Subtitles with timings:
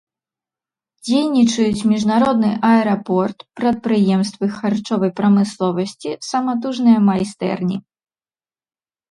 [1.09, 7.77] Дзейнічаюць міжнародны аэрапорт, прадпрыемствы харчовай прамысловасці, саматужныя майстэрні.